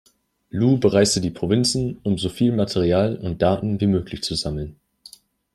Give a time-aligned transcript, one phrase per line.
[0.49, 4.75] Lu bereiste die Provinzen, um so viel Material und Daten wie möglich zu sammeln.